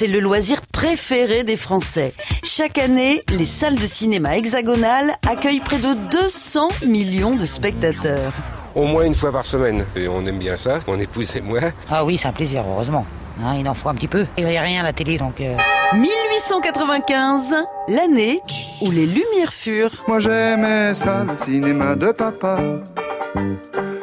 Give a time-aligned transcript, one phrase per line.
[0.00, 2.14] C'est le loisir préféré des Français.
[2.42, 8.32] Chaque année, les salles de cinéma hexagonales accueillent près de 200 millions de spectateurs.
[8.74, 9.84] Au moins une fois par semaine.
[9.94, 11.60] Et on aime bien ça, mon épouse et moi.
[11.90, 13.04] Ah oui, c'est un plaisir, heureusement.
[13.44, 14.24] Hein, il en faut un petit peu.
[14.38, 15.38] Il n'y a rien à la télé, donc...
[15.42, 15.54] Euh...
[15.92, 17.56] 1895,
[17.88, 18.40] l'année
[18.80, 20.02] où les Lumières furent.
[20.08, 22.58] Moi j'aimais ça, le cinéma de papa.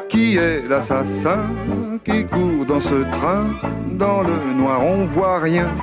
[0.09, 1.47] Qui est l'assassin
[2.05, 3.47] qui court dans ce train
[3.97, 5.75] Dans le noir, on voit rien.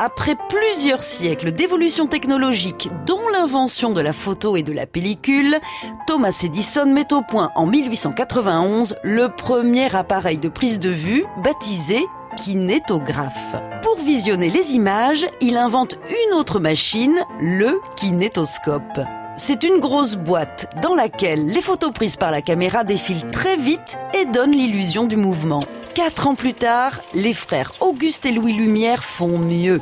[0.00, 5.60] Après plusieurs siècles d'évolution technologique, dont l'invention de la photo et de la pellicule,
[6.08, 12.04] Thomas Edison met au point en 1891 le premier appareil de prise de vue baptisé
[12.36, 13.54] kinétographe.
[13.82, 19.00] Pour visionner les images, il invente une autre machine, le kinétoscope.
[19.36, 24.00] C'est une grosse boîte dans laquelle les photos prises par la caméra défilent très vite
[24.14, 25.60] et donnent l'illusion du mouvement.
[25.96, 29.80] Quatre ans plus tard, les frères Auguste et Louis Lumière font mieux.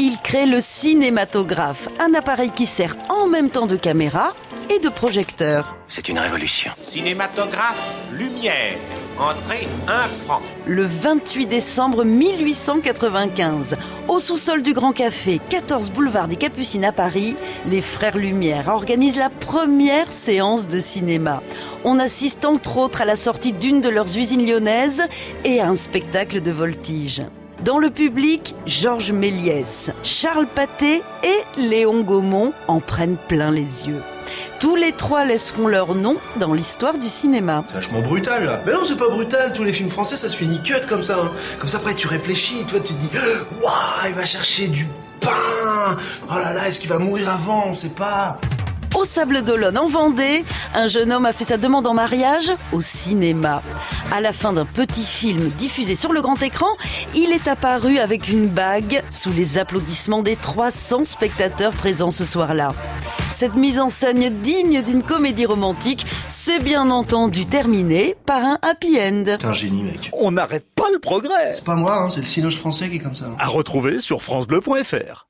[0.00, 4.32] Ils créent le cinématographe, un appareil qui sert en même temps de caméra
[4.70, 5.76] et de projecteur.
[5.88, 6.72] C'est une révolution.
[6.82, 7.78] Cinématographe
[8.12, 8.78] Lumière.
[9.18, 10.42] Entrée 1 franc.
[10.66, 13.76] Le 28 décembre 1895,
[14.08, 19.18] au sous-sol du Grand Café, 14 boulevard des Capucines à Paris, les frères Lumière organisent
[19.18, 21.42] la première séance de cinéma.
[21.84, 25.02] On assiste entre autres à la sortie d'une de leurs usines lyonnaises
[25.44, 27.22] et à un spectacle de voltige.
[27.64, 34.02] Dans le public, Georges Méliès, Charles Pathé et Léon Gaumont en prennent plein les yeux.
[34.64, 37.64] Tous les trois laisseront leur nom dans l'histoire du cinéma.
[37.68, 38.62] C'est vachement brutal là.
[38.64, 39.52] Mais non, c'est pas brutal.
[39.52, 41.18] Tous les films français, ça se finit cut comme ça.
[41.22, 41.32] hein.
[41.58, 42.64] Comme ça, après, tu réfléchis.
[42.64, 43.10] Toi, tu dis,
[43.62, 43.72] waouh,
[44.08, 44.86] il va chercher du
[45.20, 45.28] pain.
[46.30, 47.64] Oh là là, est-ce qu'il va mourir avant?
[47.68, 48.38] On sait pas.
[48.94, 52.80] Au Sable d'Olonne, en Vendée, un jeune homme a fait sa demande en mariage au
[52.80, 53.60] cinéma.
[54.12, 56.68] À la fin d'un petit film diffusé sur le grand écran,
[57.14, 62.72] il est apparu avec une bague sous les applaudissements des 300 spectateurs présents ce soir-là.
[63.32, 68.96] Cette mise en scène digne d'une comédie romantique s'est bien entendu terminée par un happy
[69.00, 69.24] end.
[69.24, 70.10] T'es un génie, mec.
[70.12, 71.52] On n'arrête pas le progrès.
[71.52, 73.26] C'est pas moi, hein, c'est le cinoche français qui est comme ça.
[73.40, 75.26] À retrouver sur francebleu.fr.